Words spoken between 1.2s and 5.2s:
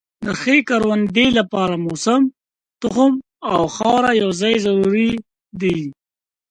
لپاره موسم، تخم او خاوره یو ځای ضروري